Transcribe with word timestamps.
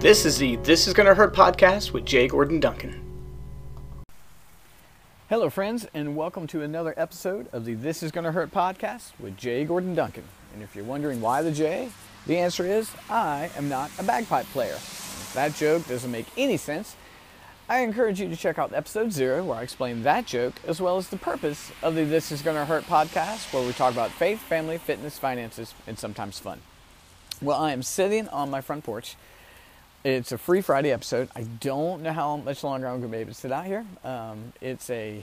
This 0.00 0.24
is 0.24 0.38
the 0.38 0.54
This 0.58 0.86
Is 0.86 0.94
Gonna 0.94 1.12
Hurt 1.12 1.34
podcast 1.34 1.92
with 1.92 2.04
Jay 2.04 2.28
Gordon 2.28 2.60
Duncan. 2.60 3.02
Hello, 5.28 5.50
friends, 5.50 5.88
and 5.92 6.14
welcome 6.14 6.46
to 6.46 6.62
another 6.62 6.94
episode 6.96 7.48
of 7.52 7.64
the 7.64 7.74
This 7.74 8.04
Is 8.04 8.12
Gonna 8.12 8.30
Hurt 8.30 8.52
podcast 8.52 9.10
with 9.18 9.36
Jay 9.36 9.64
Gordon 9.64 9.96
Duncan. 9.96 10.22
And 10.54 10.62
if 10.62 10.76
you're 10.76 10.84
wondering 10.84 11.20
why 11.20 11.42
the 11.42 11.50
J, 11.50 11.88
the 12.28 12.38
answer 12.38 12.64
is 12.64 12.92
I 13.10 13.50
am 13.56 13.68
not 13.68 13.90
a 13.98 14.04
bagpipe 14.04 14.46
player. 14.46 14.74
If 14.74 15.32
that 15.34 15.56
joke 15.56 15.88
doesn't 15.88 16.12
make 16.12 16.28
any 16.36 16.58
sense, 16.58 16.94
I 17.68 17.80
encourage 17.80 18.20
you 18.20 18.28
to 18.28 18.36
check 18.36 18.56
out 18.56 18.72
episode 18.72 19.10
zero 19.10 19.44
where 19.44 19.58
I 19.58 19.62
explain 19.62 20.04
that 20.04 20.26
joke 20.26 20.54
as 20.64 20.80
well 20.80 20.98
as 20.98 21.08
the 21.08 21.16
purpose 21.16 21.72
of 21.82 21.96
the 21.96 22.04
This 22.04 22.30
Is 22.30 22.40
Gonna 22.40 22.66
Hurt 22.66 22.84
podcast 22.84 23.52
where 23.52 23.66
we 23.66 23.72
talk 23.72 23.94
about 23.94 24.12
faith, 24.12 24.38
family, 24.42 24.78
fitness, 24.78 25.18
finances, 25.18 25.74
and 25.88 25.98
sometimes 25.98 26.38
fun. 26.38 26.60
Well, 27.42 27.58
I 27.58 27.72
am 27.72 27.82
sitting 27.82 28.28
on 28.28 28.48
my 28.48 28.60
front 28.60 28.84
porch 28.84 29.16
it's 30.08 30.32
a 30.32 30.38
free 30.38 30.62
Friday 30.62 30.90
episode. 30.90 31.28
I 31.36 31.42
don't 31.42 32.02
know 32.02 32.12
how 32.12 32.38
much 32.38 32.64
longer 32.64 32.86
I'm 32.86 33.00
going 33.00 33.10
to 33.12 33.16
be 33.16 33.20
able 33.20 33.32
to 33.32 33.38
sit 33.38 33.52
out 33.52 33.66
here. 33.66 33.84
Um, 34.02 34.54
it's 34.60 34.88
a 34.88 35.22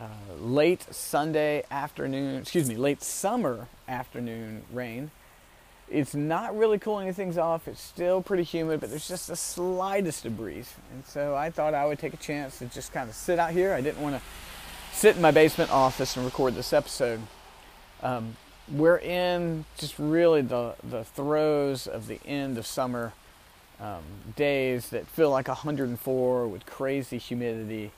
uh, 0.00 0.04
late 0.38 0.86
Sunday 0.94 1.64
afternoon, 1.72 2.40
excuse 2.40 2.68
me, 2.68 2.76
late 2.76 3.02
summer 3.02 3.66
afternoon 3.88 4.62
rain. 4.72 5.10
It's 5.90 6.14
not 6.14 6.56
really 6.56 6.78
cooling 6.78 7.12
things 7.12 7.36
off. 7.36 7.66
It's 7.66 7.80
still 7.80 8.22
pretty 8.22 8.44
humid, 8.44 8.80
but 8.80 8.90
there's 8.90 9.08
just 9.08 9.26
the 9.26 9.36
slightest 9.36 10.24
of 10.24 10.36
breeze. 10.36 10.72
And 10.92 11.04
so 11.04 11.34
I 11.34 11.50
thought 11.50 11.74
I 11.74 11.84
would 11.84 11.98
take 11.98 12.14
a 12.14 12.18
chance 12.18 12.60
to 12.60 12.66
just 12.66 12.92
kind 12.92 13.10
of 13.10 13.16
sit 13.16 13.40
out 13.40 13.50
here. 13.50 13.74
I 13.74 13.80
didn't 13.80 14.00
want 14.00 14.14
to 14.14 14.22
sit 14.96 15.16
in 15.16 15.22
my 15.22 15.32
basement 15.32 15.70
office 15.72 16.16
and 16.16 16.24
record 16.24 16.54
this 16.54 16.72
episode. 16.72 17.20
Um, 18.02 18.36
we're 18.70 18.98
in 18.98 19.64
just 19.78 19.98
really 19.98 20.42
the, 20.42 20.76
the 20.82 21.02
throes 21.02 21.88
of 21.88 22.06
the 22.06 22.20
end 22.24 22.56
of 22.56 22.66
summer 22.66 23.12
um, 23.82 24.02
days 24.36 24.90
that 24.90 25.06
feel 25.08 25.30
like 25.30 25.48
104 25.48 26.48
with 26.48 26.64
crazy 26.64 27.18
humidity. 27.18 27.90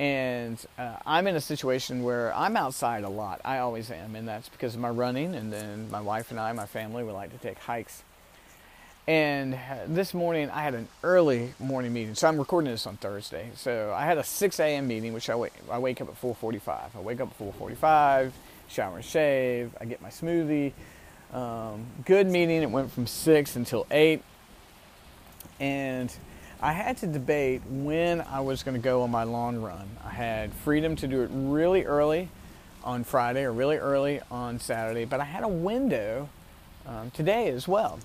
And 0.00 0.64
uh, 0.78 0.96
I'm 1.06 1.26
in 1.26 1.36
a 1.36 1.40
situation 1.40 2.02
where 2.02 2.34
I'm 2.34 2.56
outside 2.56 3.04
a 3.04 3.08
lot. 3.08 3.40
I 3.44 3.58
always 3.58 3.90
am, 3.90 4.16
and 4.16 4.26
that's 4.26 4.48
because 4.48 4.74
of 4.74 4.80
my 4.80 4.88
running. 4.88 5.34
And 5.34 5.52
then 5.52 5.90
my 5.90 6.00
wife 6.00 6.30
and 6.30 6.40
I, 6.40 6.50
my 6.52 6.66
family, 6.66 7.04
we 7.04 7.12
like 7.12 7.30
to 7.30 7.38
take 7.38 7.58
hikes. 7.58 8.02
And 9.06 9.54
uh, 9.54 9.58
this 9.86 10.14
morning 10.14 10.48
I 10.50 10.62
had 10.62 10.74
an 10.74 10.88
early 11.02 11.52
morning 11.58 11.92
meeting. 11.92 12.14
So 12.14 12.28
I'm 12.28 12.38
recording 12.38 12.70
this 12.70 12.86
on 12.86 12.96
Thursday. 12.96 13.50
So 13.54 13.92
I 13.94 14.04
had 14.04 14.16
a 14.16 14.24
6 14.24 14.60
a.m. 14.60 14.86
meeting, 14.86 15.12
which 15.12 15.28
I 15.28 15.34
wake, 15.34 15.52
I 15.70 15.78
wake 15.78 16.00
up 16.00 16.08
at 16.08 16.20
4:45. 16.20 16.96
I 16.96 17.00
wake 17.00 17.20
up 17.20 17.28
at 17.28 17.38
4:45, 17.38 18.30
shower 18.68 18.96
and 18.96 19.04
shave. 19.04 19.72
I 19.80 19.84
get 19.86 20.00
my 20.00 20.08
smoothie. 20.08 20.72
Um, 21.32 21.86
good 22.04 22.28
meeting. 22.28 22.62
It 22.62 22.70
went 22.70 22.92
from 22.92 23.06
six 23.06 23.56
until 23.56 23.86
eight 23.90 24.22
and 25.60 26.14
I 26.60 26.72
had 26.72 26.96
to 26.98 27.06
debate 27.06 27.62
when 27.68 28.20
I 28.20 28.40
was 28.40 28.62
going 28.62 28.76
to 28.76 28.82
go 28.82 29.02
on 29.02 29.10
my 29.10 29.24
long 29.24 29.60
run. 29.60 29.88
I 30.04 30.10
had 30.10 30.52
freedom 30.52 30.94
to 30.96 31.08
do 31.08 31.22
it 31.22 31.30
really 31.32 31.84
early 31.84 32.28
on 32.84 33.04
Friday 33.04 33.44
or 33.44 33.52
really 33.52 33.76
early 33.76 34.20
on 34.30 34.60
Saturday, 34.60 35.04
but 35.04 35.20
I 35.20 35.24
had 35.24 35.42
a 35.42 35.48
window 35.48 36.28
um, 36.86 37.10
today 37.10 37.48
as 37.48 37.66
well. 37.66 37.98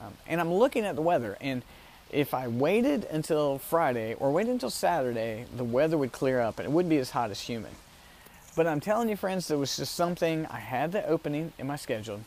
Um, 0.00 0.12
and 0.26 0.40
I'm 0.40 0.52
looking 0.52 0.84
at 0.84 0.96
the 0.96 1.02
weather, 1.02 1.36
and 1.40 1.62
if 2.10 2.34
I 2.34 2.48
waited 2.48 3.04
until 3.04 3.58
Friday 3.58 4.14
or 4.14 4.30
waited 4.30 4.52
until 4.52 4.70
Saturday, 4.70 5.46
the 5.56 5.64
weather 5.64 5.96
would 5.96 6.12
clear 6.12 6.40
up 6.40 6.58
and 6.58 6.66
it 6.66 6.70
wouldn't 6.70 6.90
be 6.90 6.98
as 6.98 7.10
hot 7.10 7.30
as 7.30 7.40
human. 7.40 7.72
But 8.54 8.66
I'm 8.66 8.80
telling 8.80 9.08
you, 9.08 9.16
friends, 9.16 9.48
there 9.48 9.56
was 9.56 9.74
just 9.78 9.94
something. 9.94 10.46
I 10.46 10.58
had 10.58 10.92
the 10.92 11.06
opening 11.06 11.54
in 11.58 11.66
my 11.66 11.76
schedule. 11.76 12.20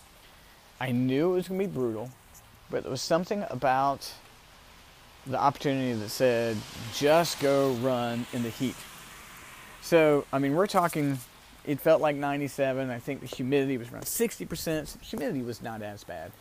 I 0.79 0.91
knew 0.91 1.33
it 1.33 1.35
was 1.35 1.47
going 1.47 1.61
to 1.61 1.67
be 1.67 1.71
brutal, 1.71 2.09
but 2.71 2.81
there 2.81 2.91
was 2.91 3.03
something 3.03 3.45
about 3.49 4.11
the 5.25 5.39
opportunity 5.39 5.93
that 5.93 6.09
said, 6.09 6.57
just 6.93 7.39
go 7.39 7.71
run 7.73 8.25
in 8.33 8.43
the 8.43 8.49
heat. 8.49 8.75
So, 9.81 10.25
I 10.31 10.39
mean, 10.39 10.55
we're 10.55 10.67
talking, 10.67 11.19
it 11.65 11.79
felt 11.79 12.01
like 12.01 12.15
97. 12.15 12.89
I 12.89 12.99
think 12.99 13.21
the 13.21 13.27
humidity 13.27 13.77
was 13.77 13.91
around 13.91 14.03
60%. 14.03 14.87
So 14.87 14.99
humidity 15.01 15.41
was 15.41 15.61
not 15.61 15.81
as 15.81 16.03
bad. 16.03 16.31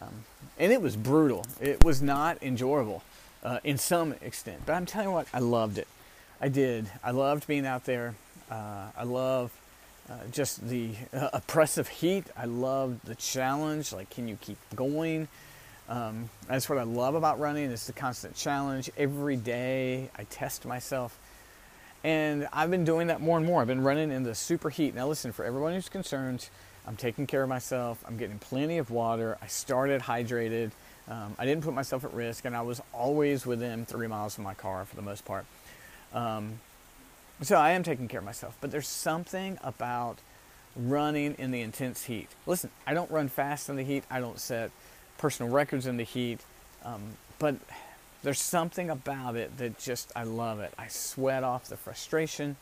Um, 0.00 0.24
and 0.58 0.72
it 0.72 0.80
was 0.80 0.96
brutal. 0.96 1.44
It 1.60 1.84
was 1.84 2.00
not 2.00 2.42
enjoyable 2.42 3.02
uh, 3.44 3.58
in 3.64 3.78
some 3.78 4.14
extent. 4.20 4.62
But 4.66 4.74
I'm 4.74 4.86
telling 4.86 5.08
you 5.08 5.14
what, 5.14 5.26
I 5.32 5.38
loved 5.40 5.78
it. 5.78 5.88
I 6.40 6.48
did. 6.48 6.90
I 7.04 7.10
loved 7.10 7.46
being 7.46 7.66
out 7.66 7.84
there. 7.84 8.14
Uh, 8.50 8.88
I 8.96 9.04
love 9.04 9.52
uh, 10.08 10.14
just 10.32 10.66
the 10.68 10.90
uh, 11.12 11.30
oppressive 11.32 11.88
heat. 11.88 12.24
I 12.36 12.46
love 12.46 12.98
the 13.04 13.14
challenge. 13.14 13.92
Like, 13.92 14.10
can 14.10 14.26
you 14.26 14.38
keep 14.40 14.58
going? 14.74 15.28
Um, 15.90 16.30
that's 16.46 16.68
what 16.68 16.78
I 16.78 16.84
love 16.84 17.16
about 17.16 17.40
running. 17.40 17.70
It's 17.70 17.88
the 17.88 17.92
constant 17.92 18.36
challenge. 18.36 18.88
Every 18.96 19.36
day 19.36 20.08
I 20.16 20.22
test 20.24 20.64
myself. 20.64 21.18
And 22.04 22.48
I've 22.52 22.70
been 22.70 22.84
doing 22.84 23.08
that 23.08 23.20
more 23.20 23.36
and 23.36 23.44
more. 23.44 23.60
I've 23.60 23.66
been 23.66 23.82
running 23.82 24.12
in 24.12 24.22
the 24.22 24.34
super 24.34 24.70
heat. 24.70 24.94
Now 24.94 25.08
listen, 25.08 25.32
for 25.32 25.44
everyone 25.44 25.74
who's 25.74 25.88
concerned, 25.88 26.48
I'm 26.86 26.96
taking 26.96 27.26
care 27.26 27.42
of 27.42 27.48
myself. 27.48 28.02
I'm 28.06 28.16
getting 28.16 28.38
plenty 28.38 28.78
of 28.78 28.90
water. 28.90 29.36
I 29.42 29.48
started 29.48 30.00
hydrated. 30.00 30.70
Um, 31.08 31.34
I 31.38 31.44
didn't 31.44 31.64
put 31.64 31.74
myself 31.74 32.04
at 32.04 32.14
risk, 32.14 32.44
and 32.44 32.56
I 32.56 32.62
was 32.62 32.80
always 32.94 33.44
within 33.44 33.84
three 33.84 34.06
miles 34.06 34.38
of 34.38 34.44
my 34.44 34.54
car 34.54 34.84
for 34.84 34.94
the 34.94 35.02
most 35.02 35.24
part. 35.24 35.44
Um, 36.14 36.60
so 37.42 37.56
I 37.56 37.72
am 37.72 37.82
taking 37.82 38.06
care 38.06 38.20
of 38.20 38.24
myself. 38.24 38.56
But 38.60 38.70
there's 38.70 38.88
something 38.88 39.58
about 39.64 40.18
running 40.76 41.34
in 41.34 41.50
the 41.50 41.62
intense 41.62 42.04
heat. 42.04 42.28
Listen, 42.46 42.70
I 42.86 42.94
don't 42.94 43.10
run 43.10 43.28
fast 43.28 43.68
in 43.68 43.74
the 43.74 43.82
heat. 43.82 44.04
I 44.08 44.20
don't 44.20 44.38
set 44.38 44.70
personal 45.20 45.52
records 45.52 45.86
in 45.86 45.98
the 45.98 46.02
heat. 46.02 46.40
Um, 46.82 47.02
but 47.38 47.54
there's 48.22 48.40
something 48.40 48.88
about 48.88 49.36
it 49.36 49.56
that 49.58 49.78
just, 49.78 50.10
I 50.16 50.24
love 50.24 50.60
it. 50.60 50.72
I 50.78 50.88
sweat 50.88 51.44
off 51.44 51.66
the 51.66 51.76
frustration, 51.76 52.56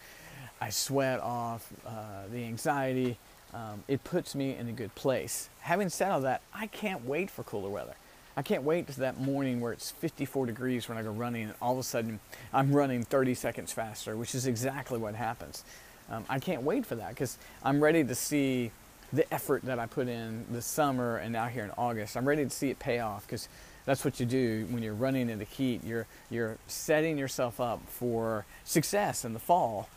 I 0.60 0.70
sweat 0.70 1.20
off 1.20 1.72
uh, 1.86 2.26
the 2.32 2.44
anxiety. 2.44 3.16
Um, 3.54 3.82
it 3.86 4.04
puts 4.04 4.34
me 4.34 4.56
in 4.56 4.68
a 4.68 4.72
good 4.72 4.94
place. 4.94 5.48
Having 5.60 5.88
said 5.88 6.10
all 6.10 6.20
that, 6.22 6.42
I 6.52 6.66
can't 6.66 7.06
wait 7.06 7.30
for 7.30 7.44
cooler 7.44 7.70
weather. 7.70 7.94
I 8.36 8.42
can't 8.42 8.62
wait 8.62 8.88
to 8.88 9.00
that 9.00 9.18
morning 9.18 9.60
where 9.60 9.72
it's 9.72 9.92
54 9.92 10.47
degrees 10.47 10.88
when 10.88 10.98
I 10.98 11.02
go 11.02 11.10
running, 11.10 11.44
and 11.44 11.54
all 11.62 11.72
of 11.72 11.78
a 11.78 11.82
sudden 11.82 12.20
I'm 12.52 12.72
running 12.72 13.04
30 13.04 13.34
seconds 13.34 13.72
faster, 13.72 14.16
which 14.16 14.34
is 14.34 14.47
exactly 14.47 14.98
what 14.98 15.14
happens. 15.14 15.64
Um, 16.10 16.24
I 16.28 16.41
can't 16.41 16.62
wait 16.62 16.84
for 16.84 16.97
that 16.97 17.10
because 17.10 17.38
I'm 17.62 17.82
ready 17.82 18.04
to 18.04 18.14
see 18.14 18.72
the 19.12 19.32
effort 19.32 19.62
that 19.64 19.78
I 19.78 19.86
put 19.86 20.08
in 20.08 20.44
this 20.50 20.66
summer 20.66 21.16
and 21.16 21.32
now 21.32 21.46
here 21.46 21.64
in 21.64 21.70
August. 21.78 22.16
I'm 22.16 22.28
ready 22.28 22.44
to 22.44 22.50
see 22.50 22.70
it 22.70 22.78
pay 22.78 22.98
off 23.00 23.26
because 23.26 23.48
that's 23.84 24.04
what 24.04 24.20
you 24.20 24.26
do 24.26 24.66
when 24.70 24.82
you're 24.82 24.94
running 24.94 25.30
in 25.30 25.38
the 25.38 25.46
heat. 25.46 25.82
You're 25.82 26.06
you're 26.30 26.58
setting 26.66 27.16
yourself 27.16 27.60
up 27.60 27.80
for 27.88 28.44
success 28.64 29.24
in 29.24 29.32
the 29.32 29.38
fall, 29.38 29.88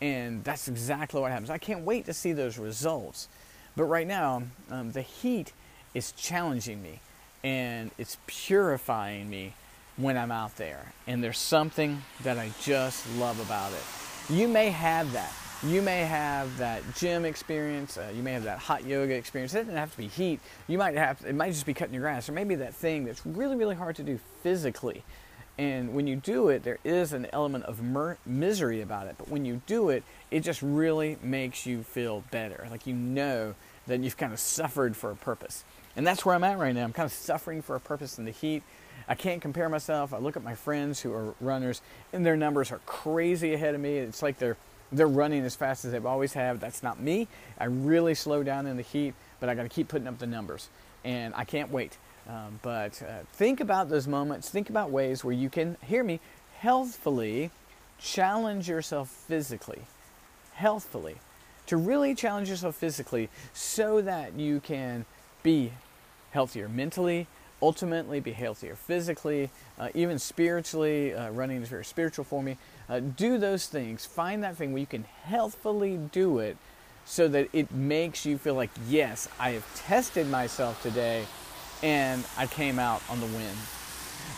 and 0.00 0.44
that's 0.44 0.68
exactly 0.68 1.20
what 1.20 1.32
happens. 1.32 1.50
I 1.50 1.58
can't 1.58 1.84
wait 1.84 2.06
to 2.06 2.12
see 2.12 2.32
those 2.32 2.58
results. 2.58 3.28
But 3.76 3.84
right 3.84 4.06
now, 4.06 4.42
um, 4.70 4.92
the 4.92 5.02
heat 5.02 5.52
is 5.94 6.12
challenging 6.12 6.82
me, 6.82 7.00
and 7.42 7.90
it's 7.98 8.18
purifying 8.26 9.28
me 9.28 9.54
when 9.96 10.16
I'm 10.16 10.30
out 10.30 10.56
there. 10.56 10.92
And 11.06 11.22
there's 11.22 11.38
something 11.38 12.02
that 12.22 12.38
I 12.38 12.50
just 12.60 13.08
love 13.16 13.40
about 13.40 13.72
it. 13.72 14.32
You 14.32 14.48
may 14.48 14.70
have 14.70 15.12
that 15.12 15.32
you 15.62 15.82
may 15.82 16.00
have 16.00 16.56
that 16.58 16.82
gym 16.94 17.24
experience. 17.24 17.98
Uh, 17.98 18.10
you 18.14 18.22
may 18.22 18.32
have 18.32 18.44
that 18.44 18.58
hot 18.58 18.84
yoga 18.84 19.14
experience. 19.14 19.54
It 19.54 19.58
doesn't 19.58 19.76
have 19.76 19.90
to 19.92 19.98
be 19.98 20.06
heat. 20.06 20.40
You 20.68 20.78
might 20.78 20.96
have. 20.96 21.22
It 21.26 21.34
might 21.34 21.52
just 21.52 21.66
be 21.66 21.74
cutting 21.74 21.94
your 21.94 22.02
grass, 22.02 22.28
or 22.28 22.32
maybe 22.32 22.54
that 22.56 22.74
thing 22.74 23.04
that's 23.04 23.24
really, 23.26 23.56
really 23.56 23.74
hard 23.74 23.96
to 23.96 24.02
do 24.02 24.18
physically. 24.42 25.02
And 25.58 25.94
when 25.94 26.06
you 26.06 26.16
do 26.16 26.48
it, 26.48 26.62
there 26.62 26.78
is 26.84 27.12
an 27.12 27.26
element 27.34 27.64
of 27.64 27.82
mer- 27.82 28.16
misery 28.24 28.80
about 28.80 29.08
it. 29.08 29.16
But 29.18 29.28
when 29.28 29.44
you 29.44 29.60
do 29.66 29.90
it, 29.90 30.02
it 30.30 30.40
just 30.40 30.62
really 30.62 31.18
makes 31.22 31.66
you 31.66 31.82
feel 31.82 32.24
better. 32.30 32.66
Like 32.70 32.86
you 32.86 32.94
know 32.94 33.54
that 33.86 34.00
you've 34.00 34.16
kind 34.16 34.32
of 34.32 34.38
suffered 34.38 34.96
for 34.96 35.10
a 35.10 35.16
purpose. 35.16 35.64
And 35.96 36.06
that's 36.06 36.24
where 36.24 36.34
I'm 36.34 36.44
at 36.44 36.58
right 36.58 36.74
now. 36.74 36.84
I'm 36.84 36.94
kind 36.94 37.04
of 37.06 37.12
suffering 37.12 37.60
for 37.60 37.76
a 37.76 37.80
purpose 37.80 38.18
in 38.18 38.24
the 38.24 38.30
heat. 38.30 38.62
I 39.06 39.14
can't 39.14 39.42
compare 39.42 39.68
myself. 39.68 40.14
I 40.14 40.18
look 40.18 40.36
at 40.36 40.44
my 40.44 40.54
friends 40.54 41.00
who 41.00 41.12
are 41.12 41.34
runners, 41.40 41.82
and 42.12 42.24
their 42.24 42.36
numbers 42.36 42.70
are 42.70 42.80
crazy 42.86 43.52
ahead 43.52 43.74
of 43.74 43.80
me. 43.80 43.98
It's 43.98 44.22
like 44.22 44.38
they're 44.38 44.56
they're 44.92 45.08
running 45.08 45.44
as 45.44 45.54
fast 45.56 45.84
as 45.84 45.92
they've 45.92 46.06
always 46.06 46.32
have. 46.32 46.60
That's 46.60 46.82
not 46.82 47.00
me. 47.00 47.28
I 47.58 47.64
really 47.64 48.14
slow 48.14 48.42
down 48.42 48.66
in 48.66 48.76
the 48.76 48.82
heat, 48.82 49.14
but 49.38 49.48
I 49.48 49.54
got 49.54 49.62
to 49.62 49.68
keep 49.68 49.88
putting 49.88 50.08
up 50.08 50.18
the 50.18 50.26
numbers, 50.26 50.68
and 51.04 51.34
I 51.34 51.44
can't 51.44 51.70
wait. 51.70 51.96
Um, 52.28 52.60
but 52.62 53.02
uh, 53.02 53.24
think 53.32 53.60
about 53.60 53.88
those 53.88 54.06
moments. 54.06 54.50
Think 54.50 54.70
about 54.70 54.90
ways 54.90 55.24
where 55.24 55.34
you 55.34 55.48
can 55.50 55.76
hear 55.82 56.04
me 56.04 56.20
healthfully 56.58 57.50
challenge 57.98 58.68
yourself 58.68 59.08
physically, 59.08 59.82
healthfully, 60.54 61.16
to 61.66 61.76
really 61.76 62.14
challenge 62.14 62.48
yourself 62.48 62.74
physically, 62.74 63.28
so 63.52 64.00
that 64.00 64.34
you 64.34 64.60
can 64.60 65.04
be 65.42 65.72
healthier 66.32 66.68
mentally, 66.68 67.26
ultimately 67.62 68.20
be 68.20 68.32
healthier 68.32 68.74
physically, 68.74 69.50
uh, 69.78 69.88
even 69.94 70.18
spiritually. 70.18 71.14
Uh, 71.14 71.30
running 71.30 71.62
is 71.62 71.68
very 71.68 71.84
spiritual 71.84 72.24
for 72.24 72.42
me. 72.42 72.56
Uh, 72.88 73.00
do 73.00 73.38
those 73.38 73.66
things. 73.66 74.06
Find 74.06 74.42
that 74.42 74.56
thing 74.56 74.72
where 74.72 74.80
you 74.80 74.86
can 74.86 75.04
healthfully 75.24 75.98
do 76.12 76.38
it 76.38 76.56
so 77.04 77.28
that 77.28 77.48
it 77.52 77.72
makes 77.72 78.24
you 78.24 78.38
feel 78.38 78.54
like, 78.54 78.70
yes, 78.88 79.28
I 79.38 79.50
have 79.50 79.74
tested 79.74 80.28
myself 80.28 80.82
today 80.82 81.24
and 81.82 82.24
I 82.36 82.46
came 82.46 82.78
out 82.78 83.02
on 83.08 83.20
the 83.20 83.26
win. 83.26 83.54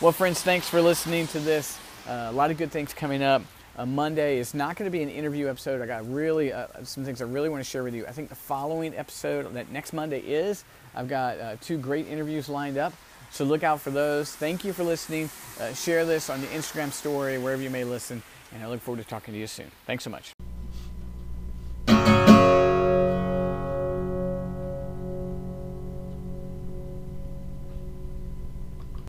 Well, 0.00 0.12
friends, 0.12 0.42
thanks 0.42 0.68
for 0.68 0.80
listening 0.80 1.26
to 1.28 1.40
this. 1.40 1.78
Uh, 2.08 2.28
a 2.28 2.32
lot 2.32 2.50
of 2.50 2.56
good 2.56 2.70
things 2.70 2.94
coming 2.94 3.22
up. 3.22 3.42
Uh, 3.76 3.86
Monday 3.86 4.38
is 4.38 4.52
not 4.52 4.76
going 4.76 4.86
to 4.86 4.90
be 4.90 5.02
an 5.02 5.08
interview 5.08 5.48
episode. 5.48 5.80
I 5.80 5.86
got 5.86 6.10
really 6.12 6.52
uh, 6.52 6.66
some 6.82 7.04
things 7.04 7.22
I 7.22 7.24
really 7.24 7.48
want 7.48 7.64
to 7.64 7.68
share 7.68 7.82
with 7.82 7.94
you. 7.94 8.06
I 8.06 8.12
think 8.12 8.28
the 8.28 8.34
following 8.34 8.94
episode 8.94 9.52
that 9.54 9.70
next 9.70 9.92
Monday 9.92 10.20
is. 10.20 10.64
I've 10.94 11.08
got 11.08 11.38
uh, 11.38 11.56
two 11.60 11.78
great 11.78 12.06
interviews 12.06 12.50
lined 12.50 12.76
up, 12.76 12.92
so 13.32 13.44
look 13.44 13.64
out 13.64 13.80
for 13.80 13.90
those. 13.90 14.34
Thank 14.36 14.64
you 14.64 14.72
for 14.72 14.84
listening. 14.84 15.30
Uh, 15.58 15.72
share 15.72 16.04
this 16.04 16.30
on 16.30 16.40
the 16.40 16.46
Instagram 16.48 16.92
story, 16.92 17.38
wherever 17.38 17.62
you 17.62 17.70
may 17.70 17.84
listen, 17.84 18.22
and 18.52 18.62
I 18.62 18.68
look 18.68 18.80
forward 18.80 19.02
to 19.02 19.08
talking 19.08 19.34
to 19.34 19.40
you 19.40 19.46
soon. 19.46 19.70
Thanks 19.86 20.04
so 20.04 20.10
much. 20.10 20.32